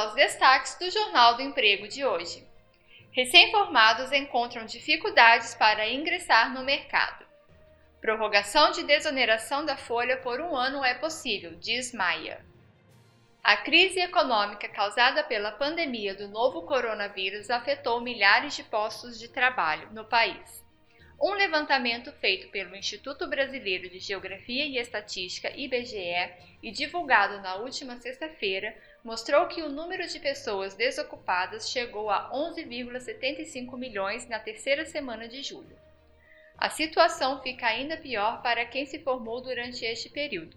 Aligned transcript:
aos 0.00 0.14
destaques 0.14 0.76
do 0.78 0.90
Jornal 0.90 1.36
do 1.36 1.42
Emprego 1.42 1.86
de 1.86 2.06
hoje. 2.06 2.48
Recém-formados 3.12 4.10
encontram 4.12 4.64
dificuldades 4.64 5.54
para 5.54 5.90
ingressar 5.90 6.54
no 6.54 6.64
mercado. 6.64 7.26
Prorrogação 8.00 8.70
de 8.70 8.82
desoneração 8.82 9.62
da 9.62 9.76
folha 9.76 10.16
por 10.16 10.40
um 10.40 10.56
ano 10.56 10.82
é 10.82 10.94
possível, 10.94 11.54
diz 11.56 11.92
Maia. 11.92 12.42
A 13.44 13.58
crise 13.58 14.00
econômica 14.00 14.68
causada 14.70 15.22
pela 15.22 15.52
pandemia 15.52 16.14
do 16.14 16.28
novo 16.28 16.62
coronavírus 16.62 17.50
afetou 17.50 18.00
milhares 18.00 18.56
de 18.56 18.64
postos 18.64 19.18
de 19.18 19.28
trabalho 19.28 19.90
no 19.92 20.06
país. 20.06 20.64
Um 21.20 21.32
levantamento 21.34 22.10
feito 22.12 22.48
pelo 22.48 22.74
Instituto 22.74 23.28
Brasileiro 23.28 23.90
de 23.90 23.98
Geografia 23.98 24.64
e 24.64 24.78
Estatística, 24.78 25.52
IBGE, 25.54 26.30
e 26.62 26.70
divulgado 26.70 27.40
na 27.40 27.56
última 27.56 27.96
sexta-feira, 27.96 28.74
mostrou 29.04 29.46
que 29.46 29.62
o 29.62 29.68
número 29.68 30.06
de 30.06 30.18
pessoas 30.18 30.74
desocupadas 30.74 31.70
chegou 31.70 32.10
a 32.10 32.30
11,75 32.32 33.76
milhões 33.76 34.28
na 34.28 34.38
terceira 34.38 34.84
semana 34.84 35.28
de 35.28 35.42
julho. 35.42 35.78
A 36.58 36.68
situação 36.68 37.40
fica 37.42 37.66
ainda 37.66 37.96
pior 37.96 38.42
para 38.42 38.66
quem 38.66 38.84
se 38.84 38.98
formou 38.98 39.40
durante 39.40 39.84
este 39.84 40.08
período. 40.08 40.56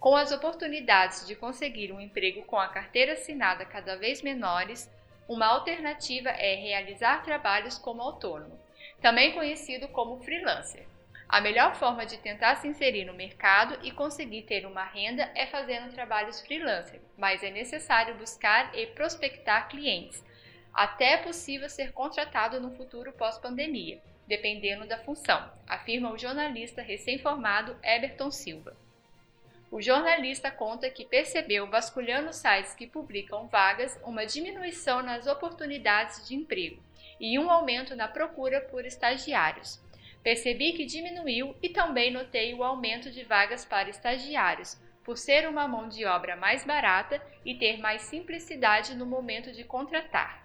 Com 0.00 0.16
as 0.16 0.32
oportunidades 0.32 1.26
de 1.26 1.34
conseguir 1.34 1.92
um 1.92 2.00
emprego 2.00 2.42
com 2.42 2.58
a 2.58 2.68
carteira 2.68 3.12
assinada 3.12 3.64
cada 3.64 3.96
vez 3.96 4.20
menores, 4.20 4.90
uma 5.28 5.46
alternativa 5.46 6.30
é 6.30 6.54
realizar 6.54 7.22
trabalhos 7.22 7.78
como 7.78 8.02
autônomo 8.02 8.64
também 9.04 9.32
conhecido 9.32 9.86
como 9.88 10.18
freelancer. 10.24 10.86
A 11.34 11.40
melhor 11.40 11.74
forma 11.74 12.06
de 12.06 12.16
tentar 12.18 12.54
se 12.54 12.68
inserir 12.68 13.04
no 13.04 13.12
mercado 13.12 13.76
e 13.82 13.90
conseguir 13.90 14.42
ter 14.42 14.64
uma 14.64 14.84
renda 14.84 15.28
é 15.34 15.48
fazendo 15.48 15.92
trabalhos 15.92 16.40
freelancer, 16.40 17.00
mas 17.18 17.42
é 17.42 17.50
necessário 17.50 18.14
buscar 18.14 18.72
e 18.72 18.86
prospectar 18.86 19.68
clientes. 19.68 20.24
Até 20.72 21.14
é 21.14 21.16
possível 21.16 21.68
ser 21.68 21.90
contratado 21.90 22.60
no 22.60 22.70
futuro 22.76 23.12
pós-pandemia, 23.12 24.00
dependendo 24.28 24.86
da 24.86 24.98
função, 24.98 25.50
afirma 25.66 26.12
o 26.12 26.16
jornalista 26.16 26.82
recém-formado 26.82 27.76
Eberton 27.82 28.30
Silva. 28.30 28.76
O 29.72 29.82
jornalista 29.82 30.52
conta 30.52 30.88
que 30.88 31.04
percebeu, 31.04 31.68
vasculhando 31.68 32.32
sites 32.32 32.74
que 32.74 32.86
publicam 32.86 33.48
vagas, 33.48 33.98
uma 34.04 34.24
diminuição 34.24 35.02
nas 35.02 35.26
oportunidades 35.26 36.28
de 36.28 36.36
emprego 36.36 36.80
e 37.18 37.36
um 37.40 37.50
aumento 37.50 37.96
na 37.96 38.06
procura 38.06 38.60
por 38.60 38.86
estagiários. 38.86 39.82
Percebi 40.24 40.72
que 40.72 40.86
diminuiu 40.86 41.54
e 41.62 41.68
também 41.68 42.10
notei 42.10 42.54
o 42.54 42.64
aumento 42.64 43.10
de 43.10 43.22
vagas 43.22 43.66
para 43.66 43.90
estagiários, 43.90 44.80
por 45.04 45.18
ser 45.18 45.46
uma 45.46 45.68
mão 45.68 45.86
de 45.86 46.06
obra 46.06 46.34
mais 46.34 46.64
barata 46.64 47.20
e 47.44 47.54
ter 47.54 47.78
mais 47.78 48.02
simplicidade 48.02 48.94
no 48.94 49.04
momento 49.04 49.52
de 49.52 49.62
contratar. 49.62 50.42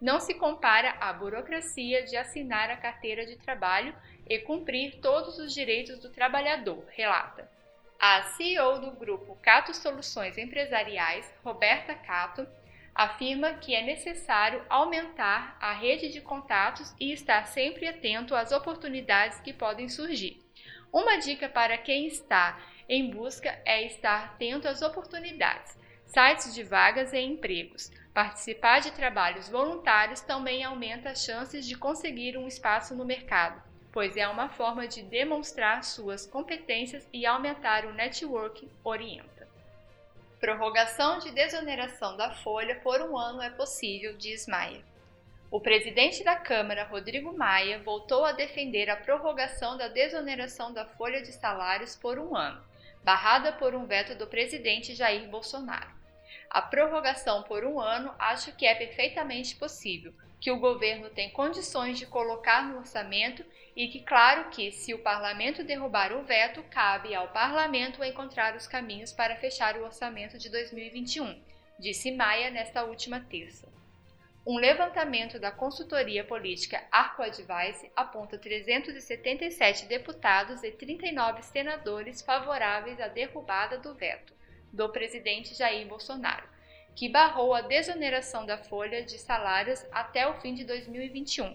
Não 0.00 0.20
se 0.20 0.34
compara 0.34 0.90
à 1.00 1.12
burocracia 1.12 2.04
de 2.04 2.16
assinar 2.16 2.70
a 2.70 2.76
carteira 2.76 3.26
de 3.26 3.36
trabalho 3.36 3.92
e 4.28 4.38
cumprir 4.38 5.00
todos 5.00 5.38
os 5.38 5.52
direitos 5.52 5.98
do 5.98 6.10
trabalhador, 6.10 6.84
relata. 6.90 7.50
A 7.98 8.22
CEO 8.22 8.78
do 8.78 8.92
grupo 8.92 9.36
Cato 9.42 9.74
Soluções 9.74 10.38
Empresariais, 10.38 11.34
Roberta 11.42 11.94
Cato, 11.96 12.46
afirma 12.96 13.52
que 13.54 13.74
é 13.74 13.82
necessário 13.82 14.64
aumentar 14.70 15.56
a 15.60 15.72
rede 15.72 16.08
de 16.08 16.20
contatos 16.20 16.94
e 16.98 17.12
estar 17.12 17.46
sempre 17.46 17.86
atento 17.86 18.34
às 18.34 18.52
oportunidades 18.52 19.38
que 19.40 19.52
podem 19.52 19.88
surgir. 19.88 20.40
Uma 20.92 21.18
dica 21.18 21.48
para 21.48 21.76
quem 21.76 22.06
está 22.06 22.58
em 22.88 23.10
busca 23.10 23.60
é 23.66 23.84
estar 23.84 24.24
atento 24.24 24.66
às 24.66 24.80
oportunidades, 24.80 25.78
sites 26.06 26.54
de 26.54 26.62
vagas 26.62 27.12
e 27.12 27.18
empregos. 27.18 27.90
Participar 28.14 28.80
de 28.80 28.92
trabalhos 28.92 29.50
voluntários 29.50 30.22
também 30.22 30.64
aumenta 30.64 31.10
as 31.10 31.22
chances 31.22 31.66
de 31.66 31.76
conseguir 31.76 32.38
um 32.38 32.48
espaço 32.48 32.94
no 32.94 33.04
mercado, 33.04 33.62
pois 33.92 34.16
é 34.16 34.26
uma 34.26 34.48
forma 34.48 34.88
de 34.88 35.02
demonstrar 35.02 35.84
suas 35.84 36.26
competências 36.26 37.06
e 37.12 37.26
aumentar 37.26 37.84
o 37.84 37.92
networking 37.92 38.70
orienta. 38.82 39.35
Prorrogação 40.46 41.18
de 41.18 41.32
desoneração 41.32 42.16
da 42.16 42.30
folha 42.30 42.76
por 42.76 43.00
um 43.00 43.18
ano 43.18 43.42
é 43.42 43.50
possível, 43.50 44.16
diz 44.16 44.46
Maia. 44.46 44.80
O 45.50 45.58
presidente 45.60 46.22
da 46.22 46.36
Câmara, 46.36 46.84
Rodrigo 46.84 47.36
Maia, 47.36 47.82
voltou 47.82 48.24
a 48.24 48.30
defender 48.30 48.88
a 48.88 48.94
prorrogação 48.94 49.76
da 49.76 49.88
desoneração 49.88 50.72
da 50.72 50.84
folha 50.84 51.20
de 51.20 51.32
salários 51.32 51.96
por 51.96 52.16
um 52.16 52.36
ano, 52.36 52.62
barrada 53.02 53.54
por 53.54 53.74
um 53.74 53.86
veto 53.86 54.16
do 54.16 54.28
presidente 54.28 54.94
Jair 54.94 55.28
Bolsonaro. 55.28 55.95
A 56.50 56.62
prorrogação 56.62 57.42
por 57.42 57.64
um 57.64 57.80
ano 57.80 58.14
acho 58.18 58.54
que 58.56 58.66
é 58.66 58.74
perfeitamente 58.74 59.56
possível, 59.56 60.12
que 60.40 60.50
o 60.50 60.58
governo 60.58 61.10
tem 61.10 61.30
condições 61.30 61.98
de 61.98 62.06
colocar 62.06 62.62
no 62.62 62.78
orçamento 62.78 63.44
e 63.74 63.88
que, 63.88 64.00
claro 64.00 64.48
que, 64.50 64.70
se 64.70 64.94
o 64.94 64.98
parlamento 64.98 65.64
derrubar 65.64 66.12
o 66.12 66.22
veto, 66.22 66.62
cabe 66.70 67.14
ao 67.14 67.28
parlamento 67.28 68.02
encontrar 68.02 68.54
os 68.54 68.66
caminhos 68.66 69.12
para 69.12 69.36
fechar 69.36 69.76
o 69.76 69.84
orçamento 69.84 70.38
de 70.38 70.48
2021, 70.48 71.42
disse 71.78 72.10
Maia 72.10 72.50
nesta 72.50 72.84
última 72.84 73.20
terça. 73.20 73.68
Um 74.46 74.58
levantamento 74.58 75.40
da 75.40 75.50
consultoria 75.50 76.22
política 76.22 76.80
Arco 76.92 77.22
Advice 77.22 77.90
aponta 77.96 78.38
377 78.38 79.86
deputados 79.86 80.62
e 80.62 80.70
39 80.70 81.42
senadores 81.42 82.22
favoráveis 82.22 83.00
à 83.00 83.08
derrubada 83.08 83.78
do 83.78 83.92
veto 83.94 84.35
do 84.76 84.88
presidente 84.90 85.54
Jair 85.54 85.86
Bolsonaro 85.88 86.54
que 86.96 87.10
barrou 87.10 87.52
a 87.52 87.60
desoneração 87.60 88.46
da 88.46 88.56
folha 88.56 89.02
de 89.02 89.18
salários 89.18 89.84
até 89.92 90.26
o 90.26 90.40
fim 90.40 90.54
de 90.54 90.64
2021, 90.64 91.54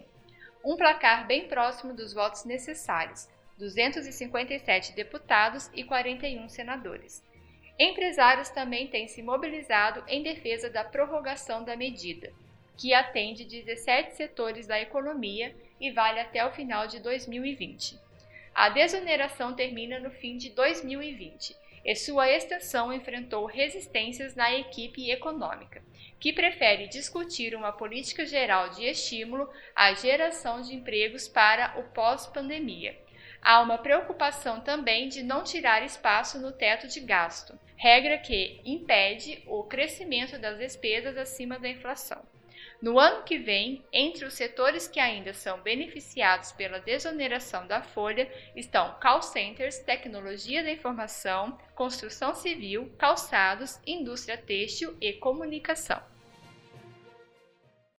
um 0.64 0.76
placar 0.76 1.26
bem 1.26 1.48
próximo 1.48 1.92
dos 1.92 2.14
votos 2.14 2.44
necessários, 2.44 3.28
257 3.58 4.92
deputados 4.92 5.68
e 5.74 5.82
41 5.82 6.48
senadores. 6.48 7.24
Empresários 7.76 8.50
também 8.50 8.86
têm 8.86 9.08
se 9.08 9.20
mobilizado 9.20 10.04
em 10.06 10.22
defesa 10.22 10.70
da 10.70 10.84
prorrogação 10.84 11.64
da 11.64 11.74
medida, 11.74 12.32
que 12.78 12.94
atende 12.94 13.44
17 13.44 14.14
setores 14.14 14.68
da 14.68 14.80
economia 14.80 15.56
e 15.80 15.90
vale 15.90 16.20
até 16.20 16.46
o 16.46 16.52
final 16.52 16.86
de 16.86 17.00
2020. 17.00 17.98
A 18.54 18.68
desoneração 18.68 19.54
termina 19.54 19.98
no 19.98 20.10
fim 20.12 20.36
de 20.36 20.50
2020 20.50 21.56
e 21.84 21.94
sua 21.94 22.30
extensão 22.30 22.92
enfrentou 22.92 23.46
resistências 23.46 24.34
na 24.34 24.52
equipe 24.52 25.10
econômica, 25.10 25.82
que 26.20 26.32
prefere 26.32 26.86
discutir 26.86 27.54
uma 27.54 27.72
política 27.72 28.24
geral 28.24 28.68
de 28.70 28.84
estímulo 28.84 29.48
à 29.74 29.92
geração 29.94 30.60
de 30.60 30.74
empregos 30.74 31.26
para 31.26 31.78
o 31.78 31.82
pós-pandemia. 31.92 32.96
Há 33.40 33.60
uma 33.60 33.78
preocupação 33.78 34.60
também 34.60 35.08
de 35.08 35.22
não 35.22 35.42
tirar 35.42 35.84
espaço 35.84 36.40
no 36.40 36.52
teto 36.52 36.86
de 36.86 37.00
gasto, 37.00 37.58
regra 37.76 38.18
que 38.18 38.60
impede 38.64 39.42
o 39.46 39.64
crescimento 39.64 40.38
das 40.38 40.58
despesas 40.58 41.16
acima 41.16 41.58
da 41.58 41.68
inflação. 41.68 42.22
No 42.82 42.98
ano 42.98 43.22
que 43.22 43.38
vem, 43.38 43.84
entre 43.92 44.24
os 44.24 44.34
setores 44.34 44.88
que 44.88 44.98
ainda 44.98 45.32
são 45.32 45.60
beneficiados 45.60 46.50
pela 46.50 46.80
desoneração 46.80 47.64
da 47.64 47.80
folha 47.80 48.28
estão 48.56 48.98
call 49.00 49.22
centers, 49.22 49.78
tecnologia 49.78 50.64
da 50.64 50.72
informação, 50.72 51.56
construção 51.76 52.34
civil, 52.34 52.92
calçados, 52.98 53.78
indústria 53.86 54.36
têxtil 54.36 54.96
e 55.00 55.12
comunicação. 55.12 56.11